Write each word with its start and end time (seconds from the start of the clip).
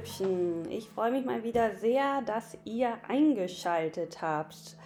Hübschen, 0.00 0.70
ich 0.70 0.88
freue 0.88 1.10
mich 1.10 1.26
mal 1.26 1.44
wieder 1.44 1.74
sehr, 1.74 2.22
dass 2.22 2.56
ihr 2.64 2.96
eingeschaltet 3.06 4.22
habt. 4.22 4.76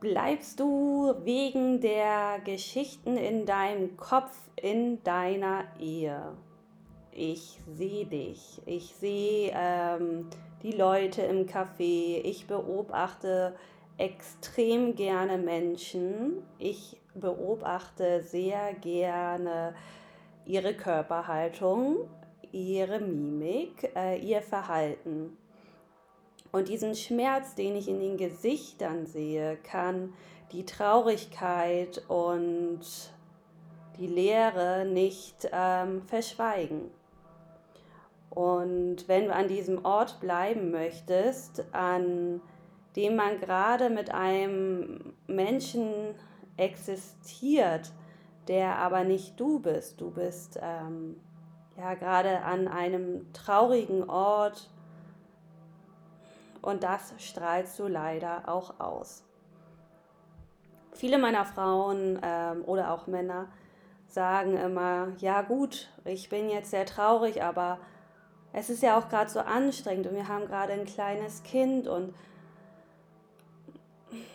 Bleibst 0.00 0.58
du 0.58 1.14
wegen 1.22 1.82
der 1.82 2.38
Geschichten 2.46 3.18
in 3.18 3.44
deinem 3.44 3.98
Kopf 3.98 4.34
in 4.56 5.04
deiner 5.04 5.64
Ehe? 5.78 6.32
Ich 7.12 7.60
sehe 7.74 8.06
dich. 8.06 8.62
Ich 8.64 8.94
sehe 8.94 9.52
ähm, 9.54 10.30
die 10.62 10.72
Leute 10.72 11.20
im 11.20 11.44
Café. 11.44 12.22
Ich 12.24 12.46
beobachte 12.46 13.54
extrem 13.98 14.94
gerne 14.94 15.36
Menschen. 15.36 16.42
Ich 16.58 16.96
beobachte 17.14 18.22
sehr 18.22 18.72
gerne 18.72 19.74
ihre 20.46 20.72
Körperhaltung 20.72 22.08
ihre 22.54 23.00
Mimik, 23.00 23.90
äh, 23.96 24.18
ihr 24.18 24.40
Verhalten. 24.40 25.36
Und 26.52 26.68
diesen 26.68 26.94
Schmerz, 26.94 27.56
den 27.56 27.74
ich 27.74 27.88
in 27.88 27.98
den 27.98 28.16
Gesichtern 28.16 29.06
sehe, 29.06 29.56
kann 29.64 30.12
die 30.52 30.64
Traurigkeit 30.64 32.02
und 32.06 32.80
die 33.98 34.06
Leere 34.06 34.84
nicht 34.84 35.48
ähm, 35.52 36.02
verschweigen. 36.02 36.90
Und 38.30 39.08
wenn 39.08 39.26
du 39.26 39.34
an 39.34 39.48
diesem 39.48 39.84
Ort 39.84 40.20
bleiben 40.20 40.70
möchtest, 40.70 41.64
an 41.72 42.40
dem 42.94 43.16
man 43.16 43.40
gerade 43.40 43.90
mit 43.90 44.14
einem 44.14 45.14
Menschen 45.26 46.14
existiert, 46.56 47.92
der 48.46 48.78
aber 48.78 49.02
nicht 49.02 49.38
du 49.40 49.58
bist, 49.58 50.00
du 50.00 50.10
bist 50.10 50.58
ähm, 50.62 51.16
ja 51.76 51.94
gerade 51.94 52.42
an 52.42 52.68
einem 52.68 53.32
traurigen 53.32 54.08
Ort 54.08 54.70
und 56.62 56.82
das 56.82 57.14
strahlst 57.18 57.78
du 57.78 57.86
leider 57.86 58.48
auch 58.48 58.80
aus. 58.80 59.22
Viele 60.92 61.18
meiner 61.18 61.44
Frauen 61.44 62.18
ähm, 62.22 62.62
oder 62.64 62.92
auch 62.92 63.06
Männer 63.06 63.48
sagen 64.06 64.56
immer, 64.56 65.08
ja 65.18 65.42
gut, 65.42 65.88
ich 66.04 66.28
bin 66.28 66.48
jetzt 66.48 66.70
sehr 66.70 66.86
traurig, 66.86 67.42
aber 67.42 67.78
es 68.52 68.70
ist 68.70 68.82
ja 68.82 68.96
auch 68.96 69.08
gerade 69.08 69.28
so 69.28 69.40
anstrengend 69.40 70.06
und 70.06 70.14
wir 70.14 70.28
haben 70.28 70.46
gerade 70.46 70.72
ein 70.72 70.84
kleines 70.84 71.42
Kind 71.42 71.88
und 71.88 72.14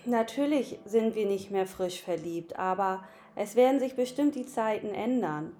natürlich 0.05 0.77
sind 0.83 1.15
wir 1.15 1.25
nicht 1.25 1.49
mehr 1.49 1.65
frisch 1.65 2.01
verliebt, 2.01 2.59
aber 2.59 3.01
es 3.35 3.55
werden 3.55 3.79
sich 3.79 3.95
bestimmt 3.95 4.35
die 4.35 4.45
Zeiten 4.45 4.89
ändern. 4.89 5.55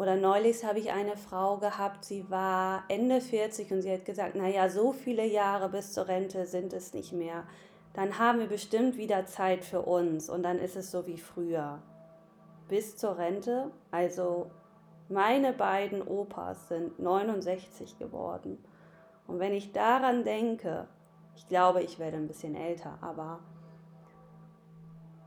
Oder 0.00 0.16
neulich 0.16 0.64
habe 0.64 0.78
ich 0.78 0.92
eine 0.92 1.14
Frau 1.14 1.58
gehabt, 1.58 2.06
sie 2.06 2.24
war 2.30 2.84
Ende 2.88 3.20
40 3.20 3.70
und 3.70 3.82
sie 3.82 3.92
hat 3.92 4.06
gesagt, 4.06 4.34
naja, 4.34 4.70
so 4.70 4.92
viele 4.92 5.26
Jahre 5.26 5.68
bis 5.68 5.92
zur 5.92 6.08
Rente 6.08 6.46
sind 6.46 6.72
es 6.72 6.94
nicht 6.94 7.12
mehr. 7.12 7.44
Dann 7.92 8.18
haben 8.18 8.38
wir 8.38 8.46
bestimmt 8.46 8.96
wieder 8.96 9.26
Zeit 9.26 9.62
für 9.62 9.82
uns 9.82 10.30
und 10.30 10.42
dann 10.42 10.58
ist 10.58 10.74
es 10.74 10.90
so 10.90 11.06
wie 11.06 11.18
früher. 11.18 11.82
Bis 12.66 12.96
zur 12.96 13.18
Rente, 13.18 13.70
also 13.90 14.50
meine 15.10 15.52
beiden 15.52 16.00
Opas 16.00 16.68
sind 16.68 16.98
69 16.98 17.98
geworden. 17.98 18.56
Und 19.26 19.38
wenn 19.38 19.52
ich 19.52 19.72
daran 19.72 20.24
denke, 20.24 20.86
ich 21.36 21.46
glaube, 21.46 21.82
ich 21.82 21.98
werde 21.98 22.16
ein 22.16 22.26
bisschen 22.26 22.54
älter, 22.54 22.96
aber 23.02 23.40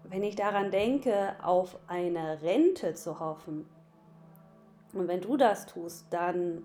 wenn 0.05 0.23
ich 0.23 0.35
daran 0.35 0.71
denke, 0.71 1.35
auf 1.43 1.77
eine 1.85 2.41
Rente 2.41 2.95
zu 2.95 3.19
hoffen, 3.19 3.69
und 4.93 5.07
wenn 5.07 5.21
du 5.21 5.37
das 5.37 5.65
tust, 5.65 6.07
dann 6.11 6.63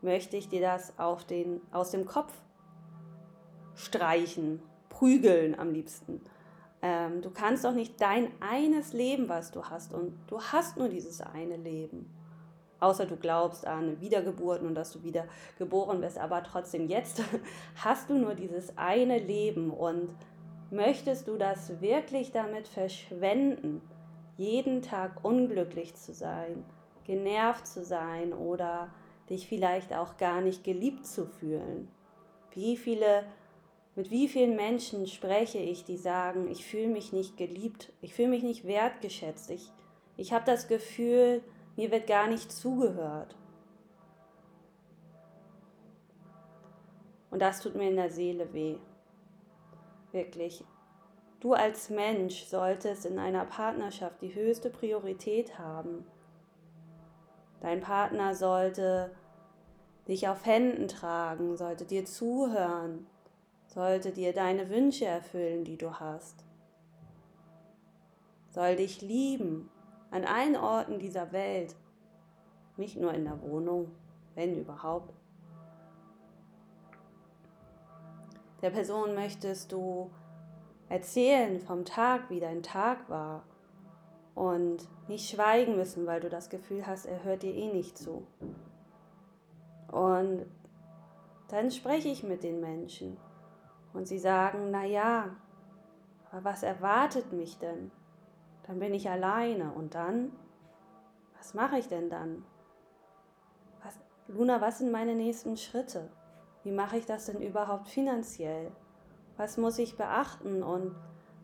möchte 0.00 0.36
ich 0.36 0.48
dir 0.48 0.60
das 0.60 0.98
auf 0.98 1.24
den, 1.24 1.60
aus 1.72 1.90
dem 1.90 2.04
Kopf 2.04 2.32
streichen, 3.74 4.62
prügeln 4.88 5.58
am 5.58 5.72
liebsten. 5.72 6.20
Ähm, 6.82 7.22
du 7.22 7.30
kannst 7.30 7.64
doch 7.64 7.72
nicht 7.72 8.00
dein 8.00 8.28
eines 8.40 8.92
Leben, 8.92 9.28
was 9.28 9.50
du 9.50 9.64
hast, 9.64 9.92
und 9.92 10.16
du 10.26 10.40
hast 10.40 10.76
nur 10.76 10.88
dieses 10.88 11.20
eine 11.20 11.56
Leben. 11.56 12.10
Außer 12.78 13.06
du 13.06 13.16
glaubst 13.16 13.66
an 13.66 14.00
Wiedergeburten 14.00 14.68
und 14.68 14.74
dass 14.74 14.92
du 14.92 15.02
wieder 15.02 15.24
geboren 15.58 16.00
bist, 16.00 16.18
aber 16.18 16.42
trotzdem 16.42 16.88
jetzt 16.88 17.22
hast 17.76 18.10
du 18.10 18.14
nur 18.14 18.34
dieses 18.34 18.76
eine 18.76 19.18
Leben 19.18 19.70
und 19.70 20.10
möchtest 20.70 21.26
du 21.26 21.38
das 21.38 21.80
wirklich 21.80 22.30
damit 22.30 22.68
verschwenden, 22.68 23.80
jeden 24.36 24.82
Tag 24.82 25.24
unglücklich 25.24 25.94
zu 25.94 26.12
sein? 26.12 26.64
Genervt 27.04 27.66
zu 27.66 27.84
sein 27.84 28.32
oder 28.32 28.90
dich 29.30 29.48
vielleicht 29.48 29.94
auch 29.94 30.16
gar 30.16 30.40
nicht 30.40 30.64
geliebt 30.64 31.06
zu 31.06 31.26
fühlen. 31.26 31.88
Wie 32.52 32.76
viele, 32.76 33.24
mit 33.94 34.10
wie 34.10 34.28
vielen 34.28 34.56
Menschen 34.56 35.06
spreche 35.06 35.58
ich, 35.58 35.84
die 35.84 35.96
sagen, 35.96 36.50
ich 36.50 36.64
fühle 36.64 36.88
mich 36.88 37.12
nicht 37.12 37.36
geliebt, 37.36 37.92
ich 38.00 38.14
fühle 38.14 38.28
mich 38.28 38.42
nicht 38.42 38.66
wertgeschätzt, 38.66 39.50
ich, 39.50 39.70
ich 40.16 40.32
habe 40.32 40.44
das 40.44 40.68
Gefühl, 40.68 41.42
mir 41.76 41.90
wird 41.90 42.06
gar 42.06 42.28
nicht 42.28 42.52
zugehört. 42.52 43.36
Und 47.30 47.40
das 47.40 47.60
tut 47.60 47.74
mir 47.74 47.88
in 47.88 47.96
der 47.96 48.10
Seele 48.10 48.52
weh. 48.52 48.76
Wirklich. 50.12 50.64
Du 51.40 51.52
als 51.52 51.90
Mensch 51.90 52.44
solltest 52.44 53.04
in 53.04 53.18
einer 53.18 53.44
Partnerschaft 53.44 54.22
die 54.22 54.34
höchste 54.34 54.70
Priorität 54.70 55.58
haben. 55.58 56.06
Dein 57.60 57.80
Partner 57.80 58.34
sollte 58.34 59.10
dich 60.06 60.28
auf 60.28 60.44
Händen 60.44 60.88
tragen, 60.88 61.56
sollte 61.56 61.84
dir 61.84 62.04
zuhören, 62.04 63.06
sollte 63.66 64.12
dir 64.12 64.32
deine 64.32 64.68
Wünsche 64.68 65.06
erfüllen, 65.06 65.64
die 65.64 65.78
du 65.78 65.98
hast. 65.98 66.44
Soll 68.50 68.76
dich 68.76 69.00
lieben 69.00 69.70
an 70.10 70.24
allen 70.24 70.56
Orten 70.56 70.98
dieser 70.98 71.32
Welt, 71.32 71.74
nicht 72.76 72.96
nur 72.96 73.12
in 73.14 73.24
der 73.24 73.40
Wohnung, 73.42 73.90
wenn 74.34 74.56
überhaupt. 74.56 75.12
Der 78.62 78.70
Person 78.70 79.14
möchtest 79.14 79.72
du 79.72 80.10
erzählen 80.88 81.60
vom 81.60 81.84
Tag, 81.84 82.30
wie 82.30 82.40
dein 82.40 82.62
Tag 82.62 83.08
war, 83.10 83.42
und 84.34 84.88
nicht 85.08 85.30
schweigen 85.30 85.76
müssen, 85.76 86.06
weil 86.06 86.20
du 86.20 86.28
das 86.28 86.50
Gefühl 86.50 86.86
hast, 86.86 87.06
er 87.06 87.22
hört 87.24 87.42
dir 87.42 87.54
eh 87.54 87.72
nicht 87.72 87.96
zu. 87.96 88.26
Und 89.90 90.46
dann 91.48 91.70
spreche 91.70 92.08
ich 92.08 92.24
mit 92.24 92.42
den 92.42 92.60
Menschen 92.60 93.16
und 93.92 94.08
sie 94.08 94.18
sagen, 94.18 94.70
na 94.70 94.84
ja, 94.84 95.36
aber 96.30 96.44
was 96.44 96.62
erwartet 96.64 97.32
mich 97.32 97.58
denn? 97.58 97.92
Dann 98.66 98.80
bin 98.80 98.92
ich 98.92 99.08
alleine 99.08 99.72
und 99.72 99.94
dann, 99.94 100.32
was 101.36 101.54
mache 101.54 101.78
ich 101.78 101.86
denn 101.86 102.10
dann? 102.10 102.44
Was, 103.84 103.98
Luna, 104.26 104.60
was 104.60 104.78
sind 104.78 104.90
meine 104.90 105.14
nächsten 105.14 105.56
Schritte? 105.56 106.10
Wie 106.64 106.72
mache 106.72 106.96
ich 106.96 107.06
das 107.06 107.26
denn 107.26 107.40
überhaupt 107.40 107.88
finanziell? 107.88 108.72
Was 109.36 109.58
muss 109.58 109.78
ich 109.78 109.96
beachten? 109.96 110.62
Und 110.62 110.96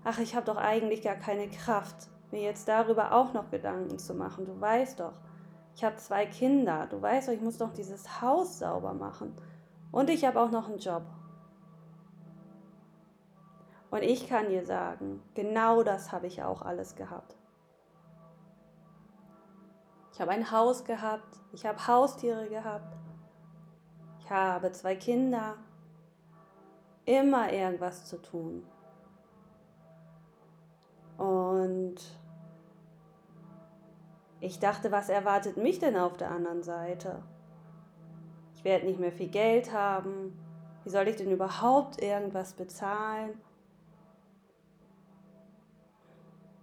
ach, 0.02 0.18
ich 0.18 0.34
habe 0.34 0.46
doch 0.46 0.56
eigentlich 0.56 1.02
gar 1.02 1.16
keine 1.16 1.48
Kraft 1.48 2.08
mir 2.32 2.42
jetzt 2.42 2.68
darüber 2.68 3.12
auch 3.12 3.32
noch 3.32 3.50
Gedanken 3.50 3.98
zu 3.98 4.14
machen. 4.14 4.44
Du 4.44 4.60
weißt 4.60 5.00
doch, 5.00 5.14
ich 5.74 5.84
habe 5.84 5.96
zwei 5.96 6.26
Kinder. 6.26 6.86
Du 6.90 7.00
weißt 7.00 7.28
doch, 7.28 7.32
ich 7.32 7.40
muss 7.40 7.58
doch 7.58 7.72
dieses 7.72 8.20
Haus 8.20 8.58
sauber 8.58 8.94
machen. 8.94 9.34
Und 9.92 10.10
ich 10.10 10.24
habe 10.24 10.40
auch 10.40 10.50
noch 10.50 10.68
einen 10.68 10.78
Job. 10.78 11.02
Und 13.90 14.02
ich 14.02 14.28
kann 14.28 14.48
dir 14.48 14.64
sagen, 14.64 15.22
genau 15.34 15.82
das 15.82 16.12
habe 16.12 16.28
ich 16.28 16.42
auch 16.42 16.62
alles 16.62 16.94
gehabt. 16.94 17.36
Ich 20.12 20.20
habe 20.20 20.30
ein 20.32 20.50
Haus 20.50 20.84
gehabt, 20.84 21.40
ich 21.52 21.64
habe 21.64 21.86
Haustiere 21.86 22.48
gehabt, 22.48 22.94
ich 24.20 24.30
habe 24.30 24.70
zwei 24.72 24.94
Kinder, 24.94 25.56
immer 27.06 27.50
irgendwas 27.52 28.04
zu 28.04 28.20
tun. 28.20 28.64
Und 31.16 31.96
ich 34.40 34.58
dachte, 34.58 34.90
was 34.90 35.08
erwartet 35.08 35.56
mich 35.56 35.78
denn 35.78 35.96
auf 35.96 36.16
der 36.16 36.30
anderen 36.30 36.62
Seite? 36.62 37.22
Ich 38.54 38.64
werde 38.64 38.86
nicht 38.86 39.00
mehr 39.00 39.12
viel 39.12 39.28
Geld 39.28 39.72
haben. 39.72 40.38
Wie 40.84 40.90
soll 40.90 41.08
ich 41.08 41.16
denn 41.16 41.30
überhaupt 41.30 42.02
irgendwas 42.02 42.54
bezahlen? 42.54 43.38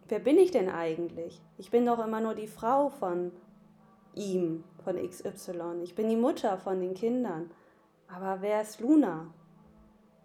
Wer 0.07 0.19
bin 0.19 0.38
ich 0.38 0.51
denn 0.51 0.69
eigentlich? 0.69 1.41
Ich 1.57 1.69
bin 1.69 1.85
doch 1.85 2.03
immer 2.03 2.21
nur 2.21 2.33
die 2.33 2.47
Frau 2.47 2.89
von 2.89 3.31
ihm, 4.15 4.63
von 4.83 4.95
XY. 4.95 5.81
Ich 5.83 5.95
bin 5.95 6.09
die 6.09 6.15
Mutter 6.15 6.57
von 6.57 6.80
den 6.80 6.94
Kindern. 6.94 7.51
Aber 8.07 8.41
wer 8.41 8.62
ist 8.62 8.80
Luna? 8.80 9.27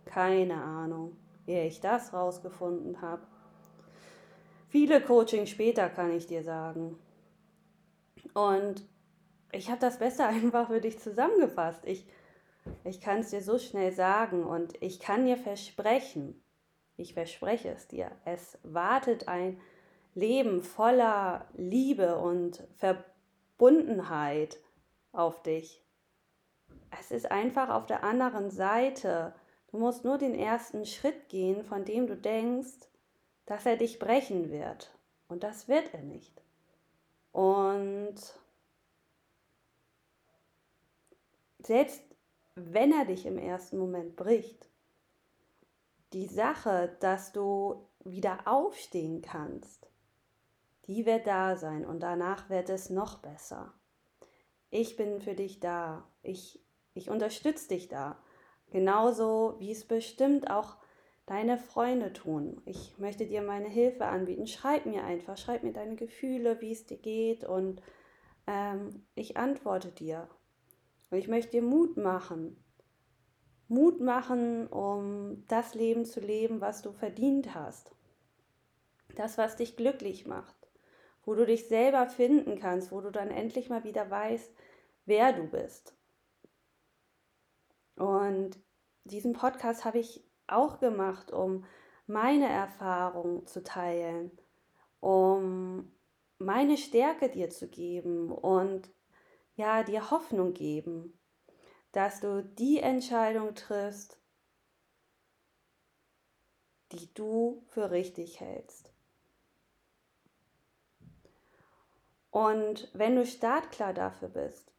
Keine 0.05 0.63
Ahnung, 0.63 1.17
ehe 1.47 1.67
ich 1.67 1.81
das 1.81 2.13
rausgefunden 2.13 3.03
habe. 3.03 3.23
Viele 4.69 5.01
Coachings 5.01 5.51
später 5.51 5.89
kann 5.89 6.13
ich 6.13 6.27
dir 6.27 6.43
sagen. 6.43 6.97
Und 8.35 8.87
ich 9.53 9.69
habe 9.71 9.81
das 9.81 9.99
Beste 9.99 10.25
einfach 10.27 10.69
für 10.69 10.81
dich 10.81 10.99
zusammengefasst. 10.99 11.85
Ich 11.85 12.07
Ich 12.85 13.01
kann 13.01 13.21
es 13.21 13.31
dir 13.31 13.43
so 13.43 13.59
schnell 13.59 13.93
sagen 13.93 14.45
und 14.45 14.81
ich 14.81 15.01
kann 15.01 15.27
dir 15.27 15.37
versprechen, 15.37 16.43
ich 16.97 17.15
verspreche 17.15 17.71
es 17.71 17.89
dir, 17.89 18.11
es 18.25 18.59
wartet 18.63 19.29
ein 19.29 19.61
Leben 20.15 20.63
voller 20.63 21.49
Liebe 21.55 22.19
und 22.19 22.63
Verbundenheit 22.77 24.59
auf 25.13 25.43
dich. 25.43 25.83
Es 26.99 27.11
ist 27.11 27.31
einfach 27.31 27.71
auf 27.71 27.87
der 27.87 28.05
anderen 28.05 28.51
Seite. 28.51 29.35
Du 29.71 29.79
musst 29.79 30.05
nur 30.05 30.19
den 30.19 30.35
ersten 30.35 30.85
Schritt 30.85 31.29
gehen, 31.31 31.65
von 31.65 31.85
dem 31.85 32.07
du 32.07 32.17
denkst, 32.17 32.89
dass 33.47 33.65
er 33.65 33.77
dich 33.77 33.99
brechen 33.99 34.51
wird. 34.51 34.93
Und 35.29 35.43
das 35.43 35.67
wird 35.67 35.95
er 35.95 36.03
nicht. 36.03 36.42
Und 37.33 38.15
selbst 41.61 42.03
wenn 42.55 42.93
er 42.93 43.07
dich 43.07 43.27
im 43.27 43.39
ersten 43.39 43.79
Moment 43.79 44.17
bricht, 44.17 44.69
die 46.13 46.27
Sache, 46.27 46.97
dass 47.01 47.33
du 47.33 47.89
wieder 48.05 48.47
aufstehen 48.47 49.23
kannst, 49.23 49.89
die 50.87 51.07
wird 51.07 51.27
da 51.27 51.57
sein 51.57 51.87
und 51.87 52.01
danach 52.01 52.51
wird 52.51 52.69
es 52.69 52.91
noch 52.91 53.19
besser. 53.19 53.73
Ich 54.71 54.97
bin 54.97 55.21
für 55.21 55.35
dich 55.35 55.61
da. 55.61 56.07
Ich, 56.23 56.61
ich 56.95 57.09
unterstütze 57.09 57.69
dich 57.69 57.89
da. 57.89 58.19
Genauso 58.71 59.57
wie 59.59 59.71
es 59.71 59.87
bestimmt 59.87 60.51
auch 60.51 60.77
deine 61.27 61.59
Freunde 61.59 62.13
tun. 62.13 62.61
Ich 62.65 62.99
möchte 62.99 63.27
dir 63.27 63.43
meine 63.43 63.69
Hilfe 63.69 64.07
anbieten. 64.07 64.47
Schreib 64.47 64.87
mir 64.87 65.05
einfach, 65.05 65.37
schreib 65.37 65.63
mir 65.63 65.73
deine 65.73 65.97
Gefühle, 65.97 66.61
wie 66.61 66.73
es 66.73 66.87
dir 66.87 66.99
geht 66.99 67.45
und 67.45 67.81
ähm, 68.47 69.07
ich 69.15 69.37
antworte 69.37 69.91
dir. 69.93 70.29
Und 71.11 71.19
ich 71.19 71.29
möchte 71.29 71.53
dir 71.53 71.63
Mut 71.63 71.97
machen. 71.97 72.57
Mut 73.69 74.01
machen, 74.01 74.67
um 74.67 75.45
das 75.49 75.75
Leben 75.75 76.05
zu 76.05 76.21
leben, 76.21 76.61
was 76.61 76.83
du 76.83 76.93
verdient 76.93 77.55
hast. 77.55 77.93
Das, 79.15 79.39
was 79.39 79.57
dich 79.57 79.77
glücklich 79.77 80.27
macht. 80.27 80.57
Wo 81.25 81.35
du 81.35 81.47
dich 81.47 81.69
selber 81.69 82.07
finden 82.09 82.59
kannst, 82.59 82.91
wo 82.91 83.01
du 83.01 83.11
dann 83.11 83.31
endlich 83.31 83.71
mal 83.71 83.85
wieder 83.85 84.11
weißt, 84.11 84.53
wer 85.07 85.33
du 85.33 85.45
bist. 85.45 85.95
Und 87.97 88.59
diesen 89.05 89.33
Podcast 89.33 89.85
habe 89.85 89.99
ich 89.99 90.25
auch 90.53 90.79
gemacht, 90.79 91.33
um 91.33 91.65
meine 92.07 92.49
Erfahrung 92.49 93.47
zu 93.47 93.63
teilen, 93.63 94.31
um 95.01 95.93
meine 96.39 96.77
Stärke 96.77 97.29
dir 97.29 97.51
zu 97.51 97.69
geben 97.69 98.31
und 98.31 98.91
ja, 99.55 99.83
dir 99.83 100.11
Hoffnung 100.11 100.55
geben, 100.55 101.19
dass 101.93 102.21
du 102.21 102.43
die 102.43 102.81
Entscheidung 102.81 103.55
triffst, 103.55 104.19
die 106.93 107.13
du 107.15 107.63
für 107.69 107.91
richtig 107.91 108.41
hältst. 108.41 108.93
Und 112.31 112.91
wenn 112.95 113.15
du 113.17 113.27
startklar 113.27 113.93
dafür 113.93 114.29
bist, 114.29 114.73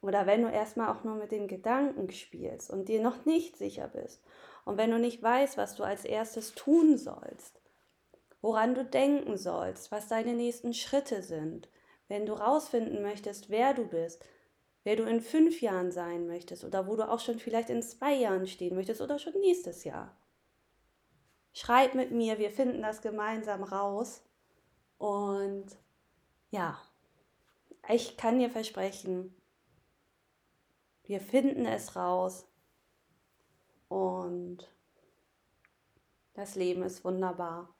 oder 0.00 0.26
wenn 0.26 0.42
du 0.42 0.48
erstmal 0.48 0.88
auch 0.88 1.02
nur 1.02 1.16
mit 1.16 1.32
den 1.32 1.48
Gedanken 1.48 2.10
spielst 2.12 2.70
und 2.70 2.88
dir 2.88 3.02
noch 3.02 3.24
nicht 3.24 3.56
sicher 3.56 3.88
bist 3.88 4.22
und 4.68 4.76
wenn 4.76 4.90
du 4.90 4.98
nicht 4.98 5.22
weißt, 5.22 5.56
was 5.56 5.76
du 5.76 5.82
als 5.82 6.04
erstes 6.04 6.54
tun 6.54 6.98
sollst, 6.98 7.58
woran 8.42 8.74
du 8.74 8.84
denken 8.84 9.38
sollst, 9.38 9.90
was 9.90 10.08
deine 10.08 10.34
nächsten 10.34 10.74
Schritte 10.74 11.22
sind, 11.22 11.70
wenn 12.06 12.26
du 12.26 12.34
rausfinden 12.34 13.00
möchtest, 13.00 13.48
wer 13.48 13.72
du 13.72 13.86
bist, 13.86 14.22
wer 14.84 14.96
du 14.96 15.04
in 15.04 15.22
fünf 15.22 15.62
Jahren 15.62 15.90
sein 15.90 16.26
möchtest 16.26 16.64
oder 16.64 16.86
wo 16.86 16.96
du 16.96 17.10
auch 17.10 17.20
schon 17.20 17.38
vielleicht 17.38 17.70
in 17.70 17.80
zwei 17.80 18.12
Jahren 18.12 18.46
stehen 18.46 18.74
möchtest 18.74 19.00
oder 19.00 19.18
schon 19.18 19.40
nächstes 19.40 19.84
Jahr. 19.84 20.14
Schreib 21.54 21.94
mit 21.94 22.10
mir, 22.10 22.38
wir 22.38 22.50
finden 22.50 22.82
das 22.82 23.00
gemeinsam 23.00 23.62
raus 23.62 24.22
und 24.98 25.64
ja, 26.50 26.78
ich 27.88 28.18
kann 28.18 28.38
dir 28.38 28.50
versprechen, 28.50 29.34
wir 31.04 31.22
finden 31.22 31.64
es 31.64 31.96
raus 31.96 32.47
und 33.88 34.68
das 36.34 36.54
Leben 36.54 36.82
ist 36.82 37.04
wunderbar. 37.04 37.74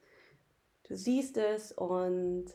Du 0.85 0.97
siehst 0.97 1.37
es 1.37 1.73
und 1.73 2.47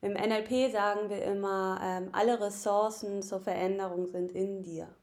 im 0.00 0.12
NLP 0.12 0.72
sagen 0.72 1.08
wir 1.10 1.22
immer, 1.22 1.78
ähm, 1.82 2.08
alle 2.12 2.40
Ressourcen 2.40 3.22
zur 3.22 3.40
Veränderung 3.40 4.06
sind 4.06 4.32
in 4.32 4.62
dir. 4.62 4.94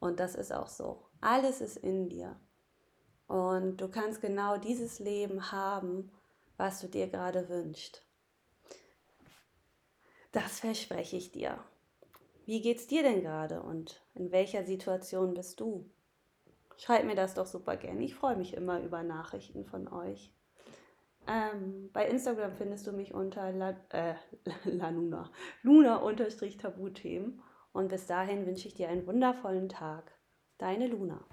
Und 0.00 0.20
das 0.20 0.34
ist 0.34 0.52
auch 0.52 0.68
so. 0.68 1.02
Alles 1.20 1.60
ist 1.60 1.76
in 1.78 2.08
dir. 2.08 2.38
Und 3.26 3.78
du 3.78 3.88
kannst 3.88 4.20
genau 4.20 4.56
dieses 4.56 4.98
Leben 4.98 5.50
haben, 5.50 6.10
was 6.56 6.80
du 6.80 6.88
dir 6.88 7.08
gerade 7.08 7.48
wünschst. 7.48 8.04
Das 10.32 10.60
verspreche 10.60 11.16
ich 11.16 11.32
dir. 11.32 11.58
Wie 12.44 12.60
geht's 12.60 12.86
dir 12.86 13.02
denn 13.02 13.22
gerade 13.22 13.62
und 13.62 14.02
in 14.14 14.30
welcher 14.30 14.64
Situation 14.64 15.34
bist 15.34 15.60
du? 15.60 15.90
Schreib 16.76 17.04
mir 17.04 17.14
das 17.14 17.34
doch 17.34 17.46
super 17.46 17.76
gerne. 17.76 18.02
Ich 18.02 18.14
freue 18.14 18.36
mich 18.36 18.54
immer 18.54 18.80
über 18.80 19.02
Nachrichten 19.02 19.64
von 19.64 19.88
euch. 19.88 20.32
Ähm, 21.26 21.90
bei 21.92 22.06
Instagram 22.06 22.52
findest 22.52 22.86
du 22.86 22.92
mich 22.92 23.12
unter 23.12 23.50
La, 23.52 23.70
äh, 23.90 24.14
Lanuna, 24.64 25.30
Luna-Tabuthemen. 25.62 27.42
Und 27.72 27.88
bis 27.88 28.06
dahin 28.06 28.46
wünsche 28.46 28.68
ich 28.68 28.74
dir 28.74 28.88
einen 28.88 29.06
wundervollen 29.06 29.68
Tag. 29.68 30.12
Deine 30.58 30.86
Luna. 30.86 31.24